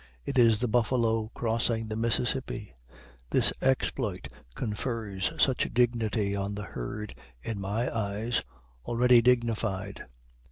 [0.25, 2.73] It is the buffalo crossing the Mississippi.
[3.29, 8.41] This exploit confers some dignity on the herd in my eyes,
[8.83, 10.03] already dignified.